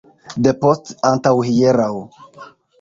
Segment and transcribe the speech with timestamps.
[0.47, 1.93] Depost antaŭhieraŭ.